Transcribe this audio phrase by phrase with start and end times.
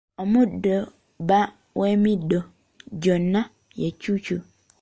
[0.21, 0.75] Omuddo
[1.21, 1.41] bba
[1.79, 2.39] w’emiddo
[3.01, 3.41] gyonna
[3.81, 4.35] ye cuucu.